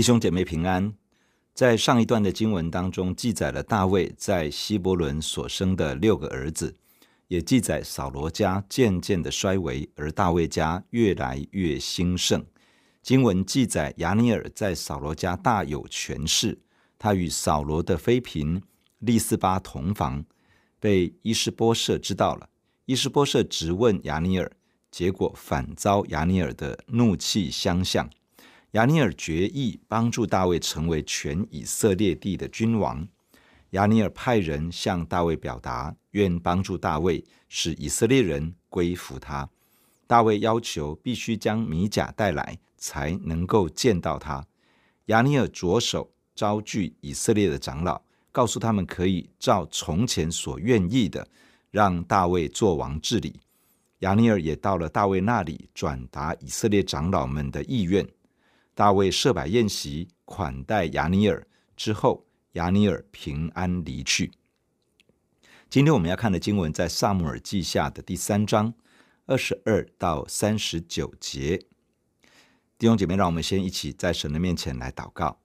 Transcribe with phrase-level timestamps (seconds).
[0.00, 0.94] 弟兄姐妹平安。
[1.52, 6.74] 在上一段的经文当中，记载了大卫在希伯伦所生的六个儿子，
[7.28, 12.42] 也记载扫罗家渐渐的衰微，而大卫家越来越兴盛。
[13.02, 16.58] 经文记载亚尼尔在扫罗家大有权势，
[16.98, 18.62] 他与扫罗的妃嫔
[19.00, 20.24] 利斯巴同房，
[20.78, 22.48] 被伊施波设知道了。
[22.86, 24.50] 伊施波设质问亚尼尔，
[24.90, 28.08] 结果反遭亚尼尔的怒气相向。
[28.72, 33.06] 亚尼尔决意帮助大卫成为全以色列地的君王。
[33.70, 39.48] 亚尼尔派人向大卫表达，愿帮助大卫，使以色列人归服他。
[40.06, 44.46] 大卫要求必须将米甲带来，才能够见到他。
[45.06, 51.26] 亚尼尔着手招聚以色列的长老，告诉他们可以照从前所愿意的，
[51.72, 53.40] 让大卫做王治理。
[54.00, 58.06] 亚尼尔也到了大卫那里，转达以色列长老们的意愿。
[58.80, 64.32] 大卫设摆宴席款待亚尼尔之后，亚尼尔平安离去。
[65.68, 68.72] 今天我们要看的经文在撒母耳记下的第三章
[69.26, 71.58] 二十二到三十九节。
[72.78, 75.40] 弟兄姐妹，让我们先一起在神的面前来祷告。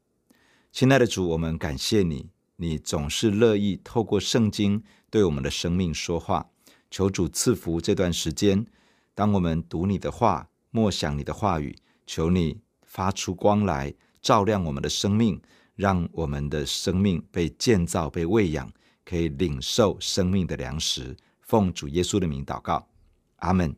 [0.71, 6.49] 亲爱的主，我们感谢你，你总是乐意透过圣经对我们的生命说话。
[6.89, 8.65] 求主赐福这段时间，
[9.13, 11.75] 当我们读你的话，默想你的话语，
[12.07, 12.61] 求你。
[12.95, 15.41] 发出光来，照亮我们的生命，
[15.75, 18.71] 让我们的生命被建造、被喂养，
[19.03, 21.13] 可以领受生命的粮食。
[21.41, 22.87] 奉主耶稣的名祷告，
[23.39, 23.75] 阿门。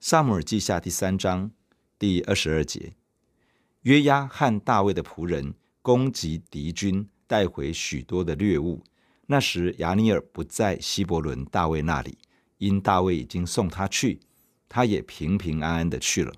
[0.00, 1.50] 撒母耳记下第三章
[1.98, 2.92] 第二十二节：
[3.80, 8.84] 约押和大卫的仆人攻击敌军，带回许多的掠物。
[9.28, 12.18] 那时亚尼尔不在希伯伦大卫那里，
[12.58, 14.20] 因大卫已经送他去，
[14.68, 16.34] 他也平平安安的去了。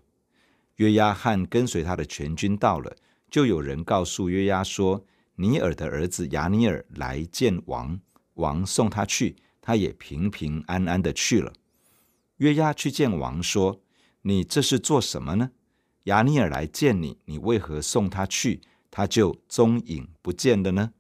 [0.77, 2.95] 约押和跟随他的全军到了，
[3.31, 5.05] 就有人告诉约押说
[5.37, 7.99] ：“尼尔的儿子亚尼尔来见王，
[8.35, 11.53] 王送他去，他也平平安安的去了。”
[12.39, 13.81] 约押去见王说
[14.23, 15.51] ：“你这是做什么呢？
[16.05, 18.61] 亚尼尔来见你，你为何送他去，
[18.91, 20.93] 他就踪影不见了呢？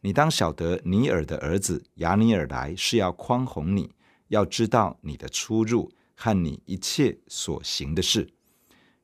[0.00, 3.94] 你当晓得，尼尔的儿子亚尼尔来是要宽宏你，
[4.28, 8.32] 要知道你的出入和你一切所行的事。”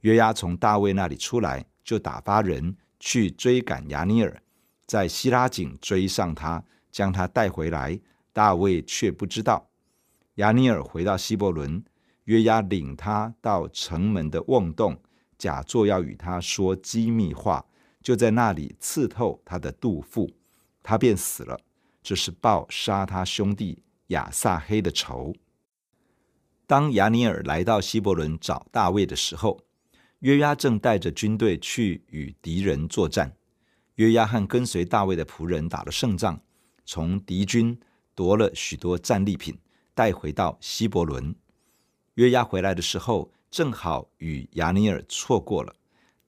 [0.00, 4.42] 约押从大卫那里出来，就打发人去追赶亚尼尔，
[4.86, 7.98] 在希拉井追上他，将他带回来。
[8.32, 9.70] 大卫却不知道。
[10.34, 11.82] 亚尼尔回到希伯伦，
[12.24, 15.00] 约押领他到城门的瓮洞，
[15.38, 17.64] 假作要与他说机密话，
[18.02, 20.30] 就在那里刺透他的肚腹，
[20.82, 21.58] 他便死了。
[22.02, 25.34] 这是报杀他兄弟亚撒黑的仇。
[26.66, 29.58] 当亚尼尔来到希伯伦找大卫的时候，
[30.26, 33.32] 约押正带着军队去与敌人作战。
[33.94, 36.42] 约押和跟随大卫的仆人打了胜仗，
[36.84, 37.78] 从敌军
[38.12, 39.56] 夺了许多战利品，
[39.94, 41.32] 带回到希伯伦。
[42.14, 45.72] 约押回来的时候，正好与亚尼尔错过了。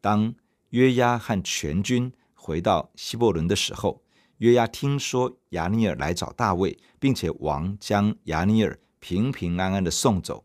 [0.01, 0.33] 当
[0.69, 4.01] 约押和全军回到希伯伦的时候，
[4.37, 10.45] 约押听说亚尼尔来找大卫，并且王将亚尼尔平平安安的送走，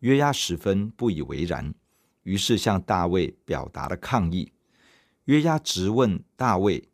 [0.00, 1.74] 约押十分不以为然。
[2.22, 4.52] 于是向大卫表达了抗议。
[5.24, 6.88] 约押直问大卫：“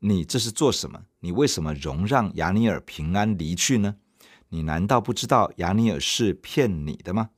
[0.00, 1.04] 你这是做什么？
[1.20, 3.96] 你为什么容让亚尼尔平安离去呢？
[4.48, 7.30] 你难道不知道亚尼尔是骗你的吗？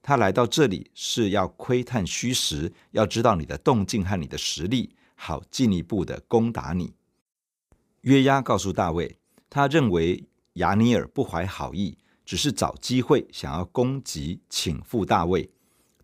[0.00, 6.94] 他来到这里是要窥探虚实，要知道你的动静和你的实力，好进一步的攻打你。”
[8.02, 9.18] 约押告诉大卫，
[9.48, 15.50] 他认为亚尼尔不怀好意，只是找机会想要攻击、倾覆大卫。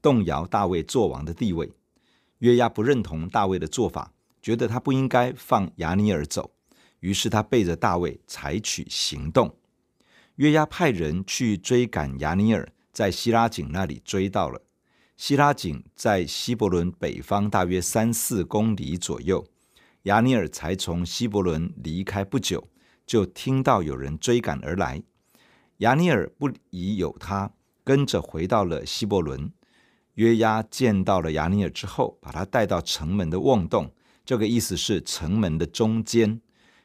[0.02, 1.72] 动摇大卫作王的地位，
[2.38, 6.50] 约押不认同大卫的做法，觉得他不应该放亚尼尔走，
[7.00, 9.56] 于是他背着大卫采取行动。
[10.36, 14.62] 约押派人去追赶亚尼尔，在希拉井那里追到了。
[15.16, 19.46] 希拉井在希伯仑北方大约三四公里左右。
[20.04, 22.68] 亚尼尔才从希伯仑离开不久，
[23.04, 25.02] 就听到有人追赶而来。
[25.78, 27.52] 亚尼尔不疑有他，
[27.84, 29.52] 跟着回到了希伯仑。
[30.14, 33.92] 约押见到了亚尼尔之后，把他带到城门的瓮洞，
[34.24, 36.40] 这个意思是城门的中间。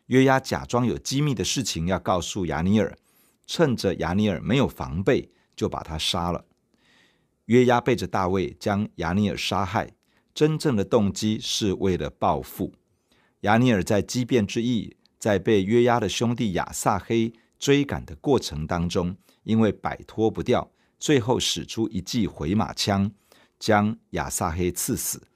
[0.07, 2.97] 约押假装有机密的事情要告诉亚尼尔，
[3.47, 6.45] 趁着亚尼尔没有防备，就把他杀了。
[7.45, 9.91] 约押背着大卫将亚尼尔杀害，
[10.33, 12.73] 真正的动机是为了报复。
[13.41, 20.71] 亚尼尔在机变之役，在被约押的兄弟亚撒黑追赶的过程当中，因为摆脱不掉。
[20.97, 23.11] 最后使出一记回马枪，
[23.59, 25.27] 将亚撒黑刺死。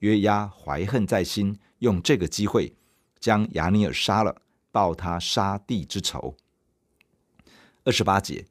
[0.00, 2.76] 约押怀恨在心，用这个机会
[3.18, 6.36] 将亚尼尔杀了，报他杀弟之仇。
[7.84, 8.46] 二十八节，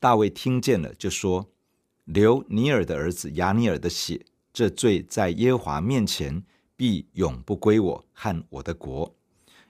[0.00, 1.50] 大卫听见了，就说
[2.04, 6.42] ：“流尼尔的儿子亚尼尔的血，这罪在耶和华面前
[6.76, 9.14] 必永不归我和我的国。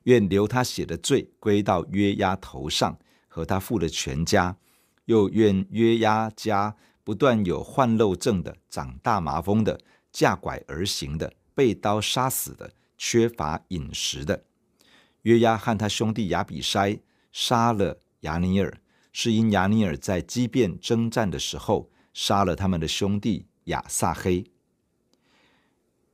[0.04, 2.96] 愿流他血的罪归到约押头上
[3.26, 4.56] 和他父的全家，
[5.06, 9.80] 又愿约押家不断有患漏症的、长大麻风的、
[10.12, 14.44] 架拐而行的、被刀杀死的、缺乏饮食的。”
[15.22, 17.00] 约押和他兄弟亚比筛
[17.32, 18.80] 杀了亚尼尔，
[19.12, 24.44] 是因亚尼尔在基遍征战的时候杀了他们的兄弟亚撒黑。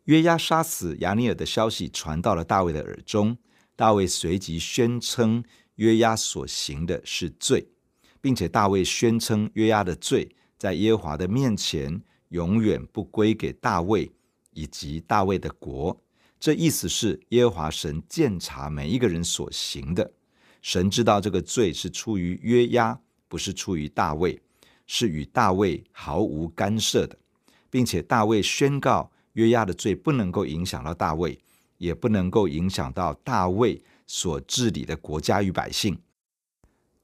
[0.05, 3.37] 约押杀死亚尼尔的消息传到了大卫的耳中，
[3.77, 7.72] 大卫随即宣称约押所行的是罪，
[8.23, 14.11] 并且大卫宣称约押的罪在耶和华的面前永远不归给大卫
[14.53, 16.01] 以及大卫的国。
[16.41, 20.13] 这意思是耶和华神鉴察每一个人所行的，
[20.61, 22.99] 神知道这个罪是出于约押，
[23.29, 24.41] 不是出于大卫，
[24.87, 27.17] 是与大卫毫无干涉的，
[27.71, 31.39] 并且大卫宣告约押的罪不能够影响到大卫，
[31.79, 35.99] 也不能够影响到大卫所治理的国家与百姓。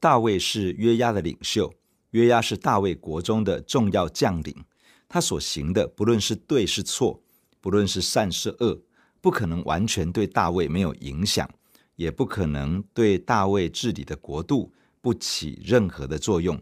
[0.00, 1.73] 大卫是约押的领袖，
[2.11, 4.65] 约押是大卫国中的重要将领，
[5.09, 7.23] 他所行的不论是对是错，
[7.61, 8.83] 不论是善是恶。
[9.21, 11.50] 不可能完全对大卫没有影响，
[11.97, 16.56] 也不可能对大卫治理的国度不起任何的作用。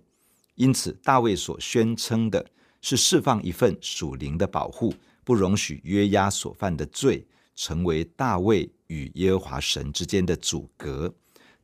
[0.55, 2.51] 因此，大卫所宣称的
[2.81, 11.15] 是释放一份属灵的保护，不容许约押所犯的罪成为大卫与耶和华神之间的阻隔。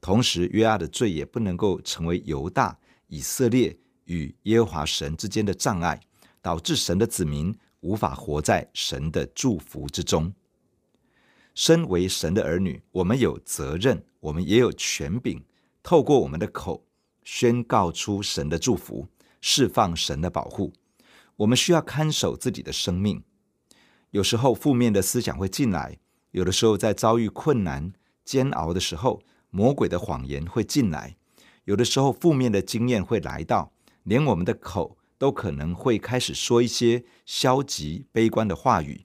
[0.02, 2.76] 同时，约押的罪也不能够成为犹大、
[3.06, 6.00] 以色列与耶和华神之间的障碍，
[6.42, 10.34] 导致神的子民无法活在神的祝福之中。
[11.54, 15.40] 身为神的儿女，我们有责任，我们也有权柄，
[15.84, 16.84] 透过我们的口
[17.22, 19.06] 宣告出神的祝福，
[19.40, 20.72] 释放神的保护。
[21.36, 23.22] 我们需要看守自己的生命。
[24.10, 26.00] 有时候负面的思想会进来，
[26.32, 27.92] 有的时候在遭遇困难、
[28.24, 29.22] 煎熬的时候，
[29.52, 31.14] 魔鬼的谎言会进来。
[31.66, 33.72] 有的时候负面的经验会来到，
[34.02, 39.02] 连我们的口都可能会开始说一些消极、悲观的话语。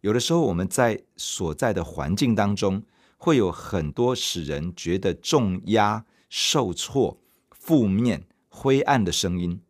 [0.00, 2.82] 有的时候，我们在所在的环境当中，
[3.16, 9.60] 会有很多使人觉得重压、受挫、负面、灰暗的声音，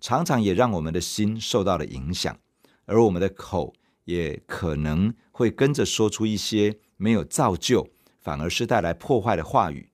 [0.00, 2.38] 常常也让我们的心受到了影响，
[2.86, 3.74] 而我们的口
[4.04, 7.90] 也可能会跟着说出一些没有造就，
[8.22, 9.90] 反而是带来破坏的话语。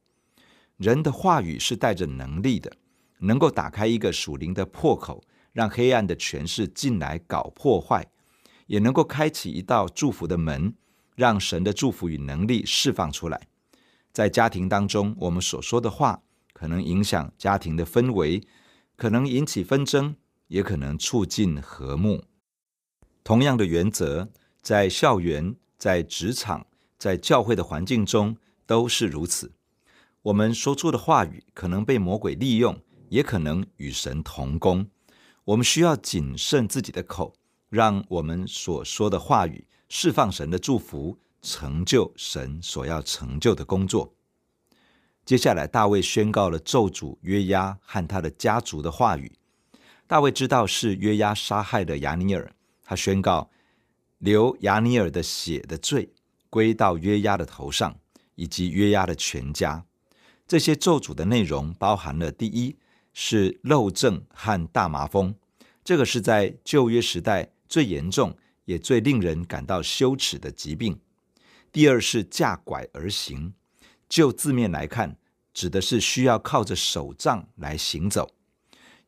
[0.77, 2.71] 人的话语是带着能力的，
[3.19, 8.07] 能够打开一个属灵的破口，让黑暗的权势进来搞破坏。
[8.67, 10.75] 也能够开启一道祝福的门，
[11.17, 13.49] 让神的祝福与能力释放出来。
[14.13, 16.23] 在家庭当中，我们所说的话
[16.53, 18.47] 可能影响家庭的氛围，
[18.95, 20.15] 可能引起纷争，
[20.49, 22.23] 也可能促进和睦。
[23.25, 24.29] 同样的原则，
[24.61, 26.67] 在校园、在职场、
[26.99, 28.37] 在教会的环境中
[28.67, 29.53] 都是如此。
[30.23, 32.79] 我们说出的话语可能被魔鬼利用，
[33.09, 34.87] 也可能与神同工。
[35.45, 37.35] 我们需要谨慎自己的口。
[37.71, 44.15] 让我们所说的话语释放神的祝福，成就神所要成就的工作。
[45.27, 49.31] 接下来，大卫宣告了咒诅约押和他的家族的话语。
[50.07, 52.51] 大卫知道是约押杀害了亚尼尔，
[52.83, 53.51] 他宣告
[54.17, 56.15] 流亚尼尔的血的罪
[56.51, 57.99] 归到约押的头上，
[58.35, 59.85] 以及约押的全家。
[60.47, 62.77] 这些咒诅的内容包含了：第一
[63.13, 65.35] 是漏症和大麻风，
[65.85, 67.51] 这个是在旧约时代。
[67.69, 70.99] 最严重也最令人感到羞耻的疾病。
[71.71, 73.53] 第二是架拐而行，
[74.09, 75.19] 就字面来看，
[75.53, 78.31] 指的是需要靠着手杖来行走。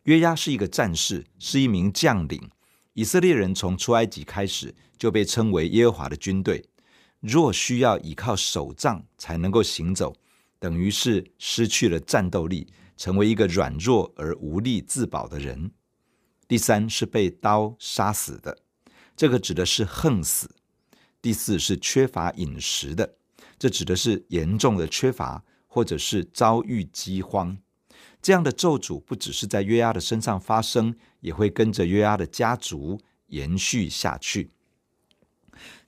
[0.02, 2.50] 约押是一个战士，是一名将领。
[2.92, 6.62] 以色列人从出埃及开始就被称为耶和华的军队。
[7.20, 10.16] 若需要依靠手杖才能够行走，
[10.58, 15.70] 等于是失去了战斗力，成为一个软弱而无力自保的人。
[16.48, 18.58] 第三是被刀杀死的，
[19.16, 20.50] 这个指的是横死。
[21.22, 23.16] 第四是缺乏饮食的，
[23.58, 27.58] 这指的是严重的缺乏，或者是遭遇饥荒。
[28.22, 34.50] 这样的咒诅不只是在约押的身上发生，也会跟着约押的家族延续下去。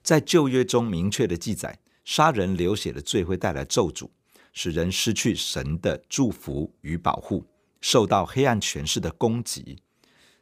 [0.03, 4.09] 在旧约中明确的记载，杀人流血的罪会带来咒诅，
[4.53, 7.47] 使人失去神的祝福与保护，
[7.81, 9.79] 受到黑暗权势的攻击。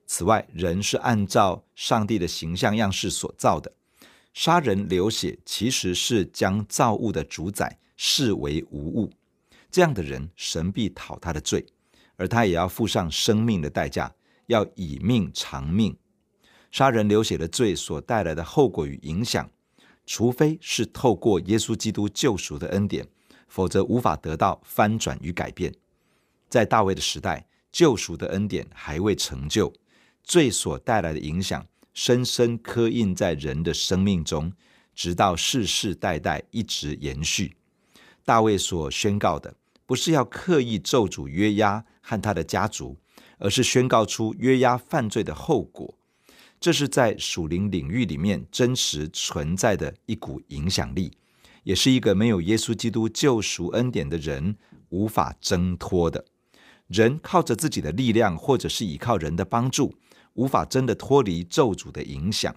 [0.06, 3.72] 此外，人是按照上帝的形象样式所造的，
[4.32, 9.12] 杀人流血其实是将造物的主宰视为无物，
[9.70, 11.64] 这样的人，神必讨他的罪，
[12.16, 14.12] 而他也要付上生命的代价，
[14.46, 15.96] 要以命偿命。
[16.70, 19.50] 杀人流血的罪所带来的后果与影响，
[20.06, 23.06] 除非是透过耶稣基督救赎的恩典，
[23.48, 25.74] 否则无法得到翻转与改变。
[26.48, 29.72] 在大卫的时代，救赎的恩典还未成就，
[30.22, 34.52] 罪所带来的影响深深刻印在人的生命中，
[34.94, 37.56] 直到世世代代一直延续。
[38.24, 39.54] 大卫所宣告的，
[39.86, 42.96] 不是要刻意咒诅约押和他的家族，
[43.38, 45.96] 而是宣告出约押犯罪的后果。
[46.60, 51.10] 这是在属灵领域里面真实存在的一股影响力，
[51.64, 54.54] 也是一个没有耶稣基督救赎恩典的人
[54.90, 56.22] 无法挣脱的。
[56.86, 59.94] 人靠着自己的力量，或者是依靠人的帮助，
[60.34, 62.54] 无法真的脱离咒诅的影响。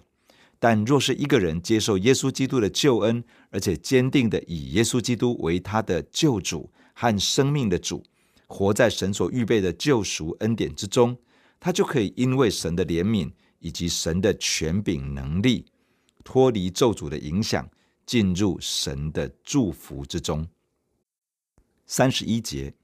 [0.58, 8.02] 但若是一个人接受耶稣基督的救恩，而且坚定的以耶稣基督为他的救主和生命的主，
[8.48, 11.16] 活在神所预备的救赎恩典之中，
[11.58, 13.30] 他就可以因为神的怜悯
[13.64, 15.64] 以及神的权柄能力，
[16.22, 17.66] 脱离咒诅的影响，
[18.04, 20.46] 进入神的祝福之中。
[21.86, 22.74] 三十一节。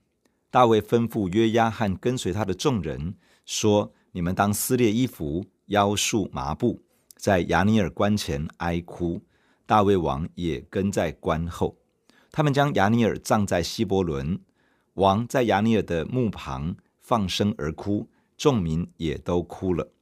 [0.50, 6.80] 大卫吩咐约押和跟随他的众人说：“你们当撕裂衣服，腰束麻布，
[7.14, 9.22] 在亚尼尔关前哀哭。
[9.64, 11.76] 大卫王也跟在关后。
[12.32, 14.40] 他们将亚尼尔葬在希伯伦。
[14.94, 19.92] 王在亚尼尔的墓旁放声而哭，众民也都哭了。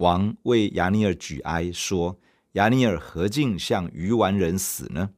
[0.00, 2.18] 王为亚尼尔举哀，说：
[2.52, 5.10] 亚尼尔何竟像鱼丸人死呢？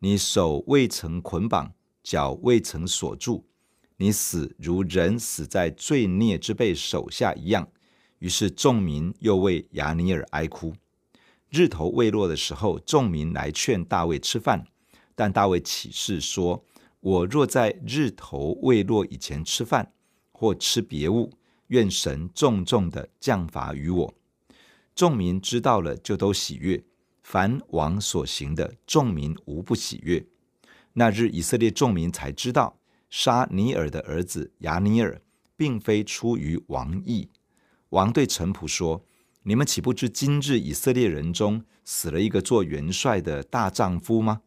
[0.00, 3.46] 你手未曾捆绑，脚未曾锁住。”
[3.96, 7.66] 你死如人死在罪孽之辈手下一样。
[8.18, 10.74] 于是众民又为亚尼尔哀哭。
[11.48, 14.66] 日头未落的时候，众民来劝大卫吃饭，
[15.14, 16.62] 但大卫起誓说
[17.00, 19.94] ：“我若在日头未落以前吃饭，
[20.30, 21.32] 或吃别物，
[21.68, 24.14] 愿神重重的降罚于我。”
[24.96, 26.82] 众民知道了，就都喜悦。
[27.22, 30.26] 凡王所行的，众民无不喜悦。
[30.94, 32.78] 那日以色列众民才知道。
[33.10, 35.20] 杀尼尔的儿子亚尼尔，
[35.54, 37.28] 并非出于王意。
[37.90, 39.04] 王对臣仆说
[39.44, 44.40] ：“你们岂不知今日以色列人中死了一个做元帅的大丈夫吗？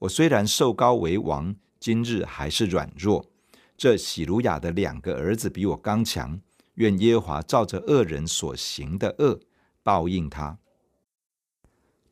[0.00, 3.30] 我虽然受高为王，今日还是软弱。
[3.76, 6.40] 这喜鲁雅的两个儿子比我刚强。
[6.74, 9.38] 愿耶和华照着恶人所行的恶
[9.82, 10.58] 报应他。”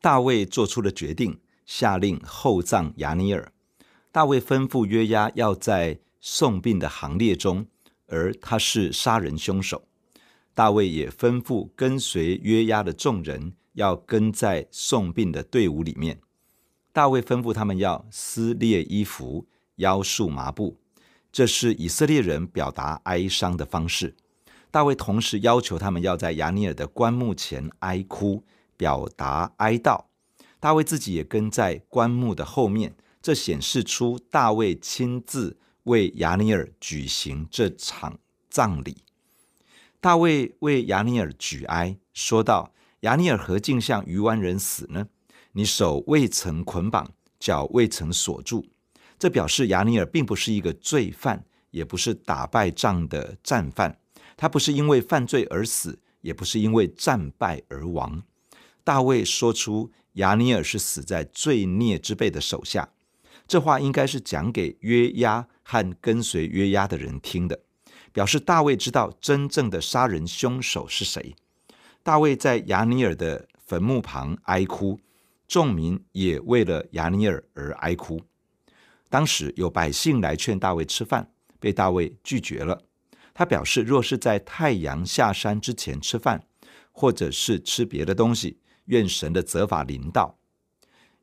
[0.00, 3.52] 大卫做出了决定，下令厚葬亚尼尔。
[4.12, 7.66] 大卫吩咐约押要在送殡的行列中，
[8.06, 9.86] 而他是杀人凶手。
[10.54, 16.20] 大卫也吩咐跟随约押的众人要跟在送殡的队伍里面。
[16.92, 19.46] 大卫吩咐他们要撕裂衣服，
[19.76, 20.76] 腰束麻布，
[21.30, 24.16] 这是以色列人表达哀伤的方式。
[24.70, 28.44] 大卫同时要求他们要在亚尼尔的棺木前哀哭，
[28.76, 30.04] 表达哀悼。
[30.60, 32.94] 大卫自己也跟在棺木的后面。
[33.20, 38.98] 这显示出大卫亲自为亚尼尔举行这场葬礼。
[40.00, 45.08] 大卫为亚尼尔举哀，说道：“亚尼尔何竟像鱼湾人死呢？
[45.52, 47.10] 你手未曾捆绑，
[47.40, 48.64] 脚未曾锁住。”
[49.18, 53.98] 这表示亚尼尔并不是一个罪犯，也不是打败仗的战犯。
[54.38, 58.22] 他不是因为犯罪而死，也不是因为战败而亡。
[58.84, 62.88] 大卫说出亚尼尔是死在罪孽之辈的手下。
[63.48, 67.60] 这话应该是讲给约押和跟随约押的人听的，
[68.12, 71.34] 表示大卫知道真正的杀人凶手是谁。
[72.02, 75.00] 大卫在亚尼尔的坟墓旁哀哭，
[75.48, 78.20] 众民也为了亚尼尔而哀哭。
[79.08, 82.82] 当时有百姓来劝大卫吃饭，被大卫拒绝了。
[83.38, 86.44] 他表示，若是在太阳下山之前吃饭，
[86.90, 90.36] 或者是吃别的东西，愿神的责罚临到。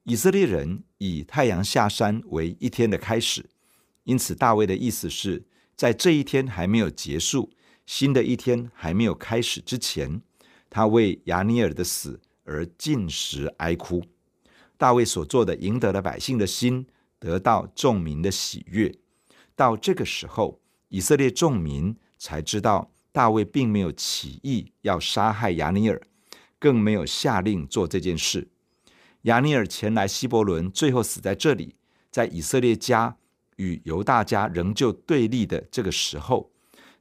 [0.04, 3.50] 以色列人以太阳下山为一天的开始，
[4.06, 5.44] 因此大卫的意思是
[5.76, 7.52] 在这一天还没有结束，
[7.86, 10.22] 新的一天还没有开始之前，
[10.70, 14.02] 他为亚尼尔的死而禁食哀哭。
[14.78, 16.88] 大卫所做的赢得了百姓的心，
[17.20, 18.96] 得到众民的喜悦。
[19.54, 26.02] 到这个时候，以色列众民才知道大卫并没有起意要杀害亚尼尔，
[26.60, 28.50] 更没有下令做这件事。
[29.24, 31.76] 亚尼尔前来希伯伦，最后死在这里。
[32.12, 33.18] 在以色列家
[33.58, 36.52] 与犹大家仍旧对立的这个时候，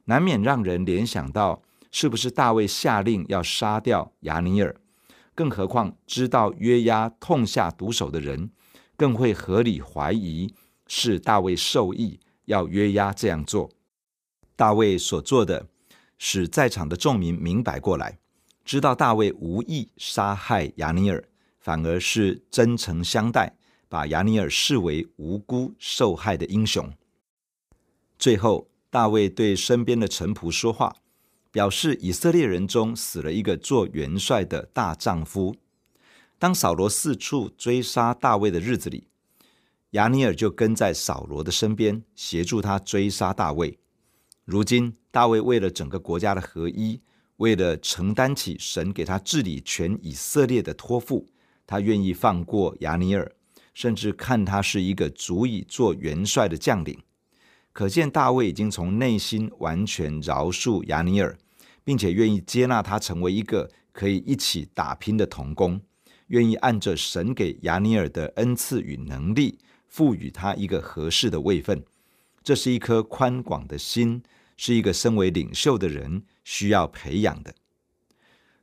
[0.05, 4.75] 难免让人联想到，是不是大卫下令要杀掉亚尼尔？
[5.33, 8.49] 更何况知道约押痛下毒手的人，
[8.97, 10.53] 更会合理怀疑
[10.87, 13.69] 是大卫授意要约押这样做。
[14.55, 15.67] 大卫所做的，
[16.17, 18.19] 使在场的众民明白过来，
[18.63, 21.23] 知道大卫无意杀害亚尼尔，
[21.59, 23.55] 反而是真诚相待，
[23.89, 26.91] 把亚尼尔视为无辜受害的英雄。
[28.17, 30.95] 最后，大卫对身边的臣仆说话。
[31.51, 35.55] 表示以色列人中死了一个做元帅的大丈夫。
[36.37, 39.07] 当扫罗四处追杀大卫的日子里，
[39.91, 43.79] 亚尼尔就跟在扫罗的身边，协助他追杀大卫。
[44.45, 47.01] 如今，大卫为了整个国家的合一，
[47.37, 51.27] 为了承担起神给他治理全以色列的托付，
[51.67, 53.31] 他愿意放过亚尼尔，
[53.73, 56.97] 甚至看他是一个足以做元帅的将领。
[57.73, 61.37] 可见，大卫已经从内心完全饶恕亚尼尔。
[61.85, 65.79] 并且愿意接纳他成为一个可以一起打拼的同工，
[66.29, 71.85] 愿意按着神给亚尼尔的恩赐与能力，赋予他一个合适的位分。
[72.43, 74.23] 这是一颗宽广的心，
[74.57, 77.53] 是一个身为领袖的人需要培养的。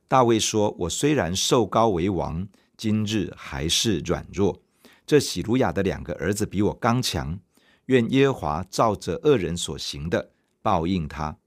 [0.07, 2.47] 大卫说：“我虽然受高为王，
[2.77, 4.61] 今日还是软弱。
[5.05, 7.39] 这洗鲁雅的两个儿子比我刚强，
[7.87, 10.31] 愿耶和华照着恶人所行的
[10.61, 11.37] 报应他。”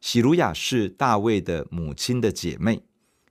[0.00, 2.82] 洗鲁雅是大卫的母亲的姐妹。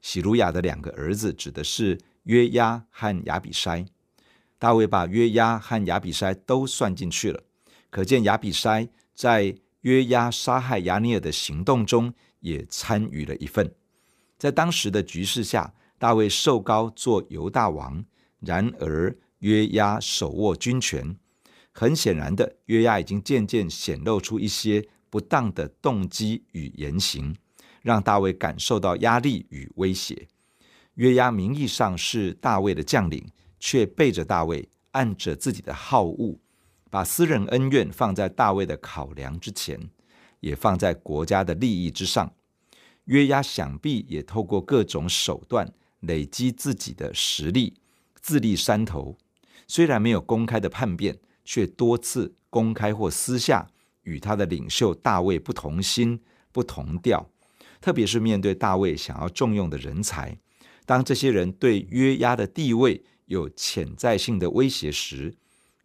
[0.01, 3.85] 洗鲁雅的两个儿子指的是约押和亚比筛。
[4.57, 7.43] 大卫把约押和亚比筛都算进去了，
[7.89, 13.73] 可见亚比筛在约押杀害亚尼尔的行动中也参与了一份。
[14.37, 18.03] 在当时的局势下，大卫受膏做犹大王，
[18.39, 21.15] 然而约押手握军权。
[21.71, 24.87] 很显然的，约押已经渐渐显露出一些。
[25.11, 27.35] 不当的动机与言行，
[27.81, 30.29] 让大卫感受到压力与威胁。
[30.93, 36.39] 约押名义上是大卫的将领，却背着大卫，按着自己的好恶，
[36.91, 39.89] 把私人恩怨放在大卫的考量之前，
[40.41, 42.31] 也放在国家的利益之上。
[43.05, 47.73] 约押想必也透过各种手段累积自己的实力，
[48.21, 49.17] 自立山头。
[49.67, 53.67] 虽然没有公开的叛变，却多次公开或私下。
[54.03, 56.19] 与他的领袖大卫不同心、
[56.51, 57.29] 不同调，
[57.79, 60.35] 特别是面对大卫想要重用的人才，
[60.87, 65.35] 当这些人对约押的地位有潜在性的威胁时，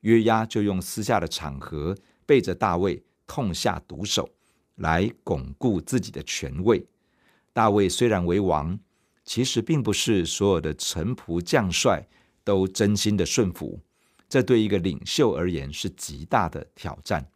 [0.06, 4.30] 约押就用私下的场合背着大卫痛下毒手，
[4.76, 6.86] 来巩固自己的权位。
[7.52, 8.78] 大卫虽然为王，
[9.24, 12.06] 其实并不是所有的臣仆将帅
[12.44, 13.80] 都真心的顺服，
[14.28, 17.28] 这对一个领袖而言是极大的挑战。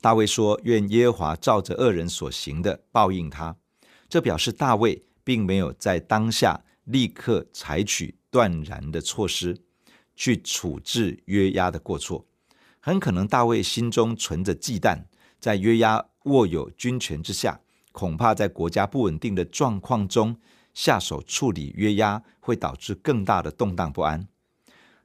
[0.00, 3.56] 大卫说：“愿耶和华照着恶人所行的报应他。”
[4.10, 9.60] 这表示大卫并没有在当下立刻采取断然的措施
[10.14, 12.26] 去处置约押的过错。
[12.80, 15.04] 很可能大卫心中存着忌惮，
[15.38, 17.60] 在约押握有军权之下，
[17.92, 20.36] 恐怕在国家不稳定的状况中
[20.74, 24.26] 下手处理约押，会导致更大的动荡不安。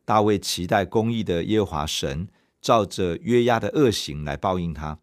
[0.05, 2.27] 大卫期待公义的耶和华神。
[2.59, 4.99] 照着约押的恶行来报应他，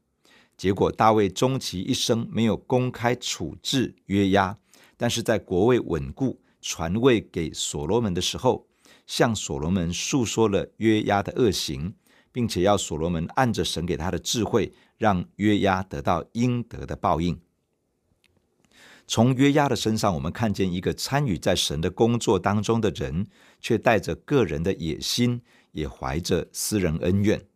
[0.57, 4.59] 结果大卫终其一生没有公开处置约押，
[4.99, 8.67] 但是在国位稳固、传位给所罗门的时候，
[9.07, 11.95] 向所罗门诉说了约押的恶行，
[12.33, 17.41] 并且要所罗门按着神给他的智慧，让约押得到应得的报应。
[19.07, 23.27] 从约押的身上，我们看见一个参与在神的工作当中的人，
[23.61, 25.43] 却带着个人的野心。
[25.75, 27.49] 也怀着私人恩怨，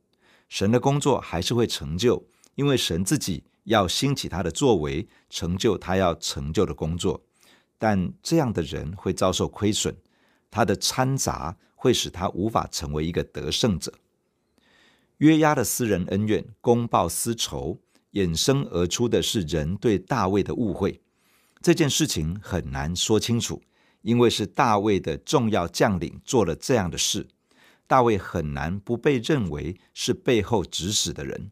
[0.49, 7.23] 神的工作还是会成就，因为神自己要兴起他的作为，成就他要成就的工作。
[7.79, 9.97] 但这样的人会遭受亏损，
[10.51, 13.93] 他的掺杂会使他无法成为一个得胜者。
[15.19, 17.81] 约押的私人恩怨、公报私仇，
[18.13, 21.01] 衍生而出的是人对大卫的误会。
[21.61, 23.61] 这件事情很难说清楚，
[24.03, 27.27] 因为是大卫的重要将领做了这样的事。
[27.89, 31.51] 大卫很难不被认为是背后指使的人。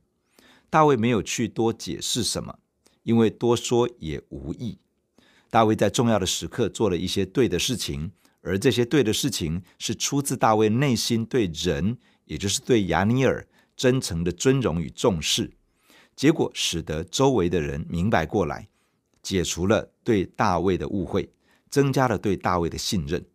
[0.71, 2.59] 大卫没有去多解释什么，
[3.03, 4.79] 因为多说也无益。
[5.51, 8.13] 大卫在重要的时刻做了一些对的事情，
[8.47, 15.53] 而这些对的事情是出自大卫内心对人，也就是对亚尼尔真诚的尊荣与重视。
[16.15, 18.69] 结果使得周围的人明白过来，
[19.21, 21.31] 解除了对大卫的误会，
[21.69, 23.27] 增加了对大卫的信任。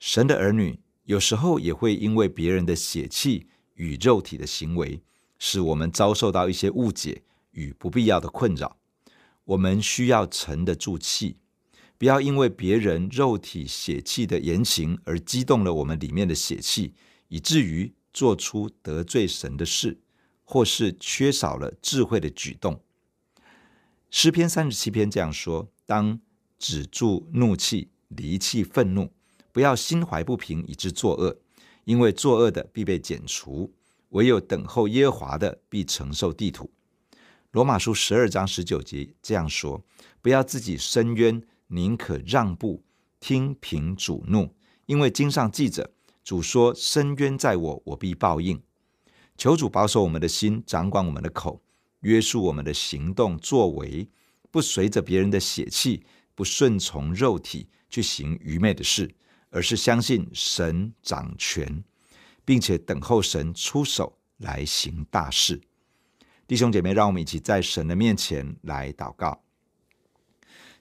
[0.00, 0.80] 神的儿女。
[1.04, 5.02] 有时候也会因为别人的血气与肉体的行为，
[5.36, 8.78] 使我们遭受到一些误解与不必要的困扰。
[9.44, 11.38] 我们需要沉得住气，
[12.02, 16.94] 不要因为别人肉体血气的言行而激动了我们里面的血气，
[17.28, 20.00] 以至于做出得罪神的事，
[20.42, 22.82] 或是缺少了智慧的举动。
[24.10, 26.18] 诗篇三十七篇这样说：当
[26.58, 29.12] 止住怒气，离弃愤怒，
[29.52, 31.38] 不要心怀不平以致作恶，
[31.84, 33.72] 因为作恶的必被剪除，
[34.08, 36.68] 唯有等候耶和华的必承受地土。
[37.52, 39.84] 罗马书十二章十九节这样说：
[40.20, 41.40] 不要自己伸冤。
[41.72, 42.84] 宁可让步，
[43.18, 44.54] 听凭主怒，
[44.84, 45.90] 因为经上记着，
[46.22, 48.62] 主说：“伸冤在我，我必报应。”
[49.38, 51.62] 求主保守我们的心，掌管我们的口，
[52.00, 54.06] 约束我们的行动作为，
[54.50, 56.04] 不随着别人的血气，
[56.34, 59.10] 不顺从肉体去行愚昧的事，
[59.48, 61.82] 而是相信神掌权，
[62.44, 65.58] 并且等候神出手来行大事。
[66.46, 69.42] 弟兄姐妹，让我们一起在神的面前来祷告。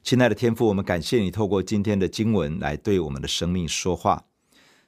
[0.03, 4.25] 亲爱的天父，我们感谢你透过今天的经文来对我们的生命说话。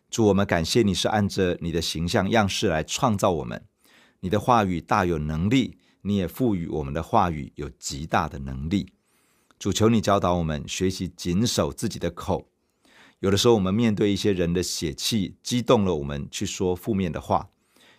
[0.09, 3.63] 主，我们感谢你是按着你的形象样式来创造我们。
[4.21, 8.91] 你的话语大有能力，你也赋予我们的话语有极大的能力。
[9.59, 12.49] 主，求你教导我们学习谨守自己的口。
[13.19, 17.51] 有的时候，我们面对一些人的血气，激动了我们去说负面的话；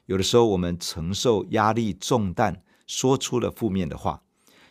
[0.07, 4.23] 有的时候，我们承受压力重担，说出了负面的话；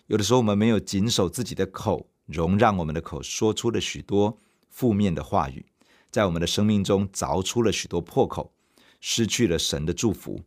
[0.08, 2.10] 有的时候，我们没有谨守自己的口。
[2.26, 4.38] 容让我们的口说出了许多
[4.70, 5.66] 负面的话语，
[6.10, 8.54] 在我们的生命中凿出了许多破口，
[9.02, 10.42] 失去了神的祝福。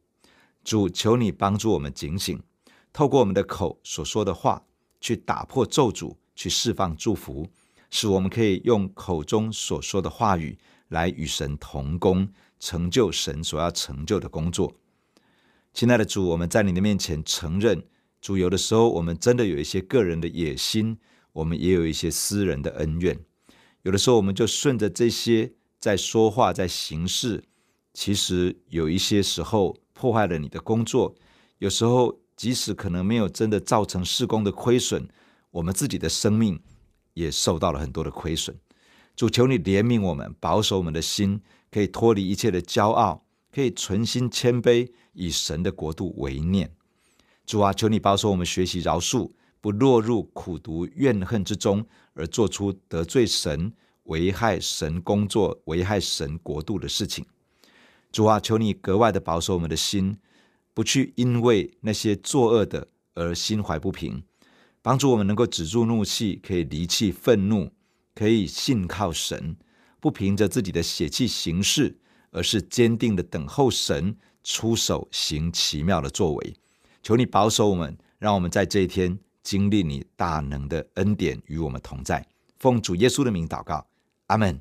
[0.65, 2.43] 主，求你帮助我们警醒，
[2.93, 4.65] 透过我们的口所说的话，
[5.01, 7.49] 去打破咒诅，去释放祝福，
[7.91, 10.59] 使我们可以用口中所说的话语
[10.89, 14.75] 来与神同工，成就神所要成就的工作。
[15.73, 17.85] 亲爱的主，我们在你的面前承认，
[18.21, 20.99] 主，有的时候我们真的有一些个人的野心。
[21.37, 23.19] 我们也有一些私人的恩怨，
[23.83, 27.45] 有的时候我们就顺着这些在说话，在行事，
[27.93, 31.15] 其实有一些时候破坏了你的工作。
[31.59, 35.07] 有时候即使可能没有真的造成事工的亏损，
[35.51, 36.59] 我们自己的生命
[37.13, 38.59] 也受到了很多的亏损。
[39.15, 46.71] 主，求你怜悯我们，保守我们的心，可以脱离一切的骄傲，可以存心谦卑，以神的国度为念。
[47.45, 49.33] 主啊，求你保守我们学习饶恕。
[49.67, 53.73] 不落入苦毒怨恨之中，而做出得罪神、
[54.05, 57.27] 危害神工作、危害神国度的事情。
[58.13, 60.19] 主啊，求你格外的保守我们的心，
[60.73, 64.23] 不去因为那些作恶的而心怀不平，
[64.83, 67.73] 帮助我们能够止住怒气，可以离弃愤怒，
[68.15, 69.57] 可以信靠神，
[69.99, 71.99] 不凭着自己的血气行事，
[72.31, 76.55] 而是坚定的等候神出手行奇妙的作为。
[77.03, 79.19] 求你保守我们，让我们在这一天。
[79.47, 82.27] 经历你大能的恩典与我们同在，
[82.59, 83.87] 奉主耶稣的名祷告，
[84.27, 84.59] 阿门。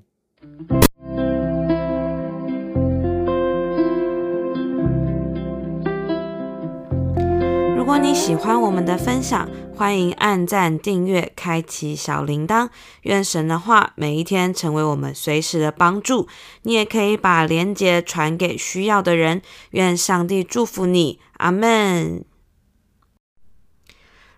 [7.75, 12.69] 如果你喜欢我们的分享，欢迎按赞、订阅、开启小铃铛。
[13.01, 16.27] 愿神的话每一天成为我们随时的帮助。
[16.61, 19.41] 你也可以把连结传给需要的人。
[19.71, 22.23] 愿上帝祝福你，阿门。